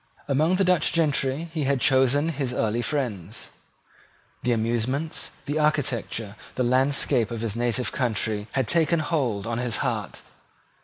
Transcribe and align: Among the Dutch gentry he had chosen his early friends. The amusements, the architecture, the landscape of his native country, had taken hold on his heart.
Among 0.27 0.55
the 0.55 0.63
Dutch 0.63 0.93
gentry 0.93 1.49
he 1.53 1.65
had 1.65 1.79
chosen 1.79 2.29
his 2.29 2.53
early 2.55 2.81
friends. 2.81 3.51
The 4.41 4.51
amusements, 4.51 5.29
the 5.45 5.59
architecture, 5.59 6.35
the 6.55 6.63
landscape 6.63 7.29
of 7.29 7.41
his 7.41 7.55
native 7.55 7.91
country, 7.91 8.47
had 8.53 8.67
taken 8.67 8.97
hold 8.99 9.45
on 9.45 9.59
his 9.59 9.77
heart. 9.85 10.23